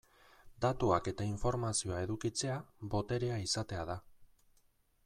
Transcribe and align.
Datuak 0.65 1.09
eta 1.11 1.27
informazioa 1.31 2.01
edukitzea, 2.07 2.57
boterea 2.95 3.39
izatea 3.51 3.87
da. 3.93 4.01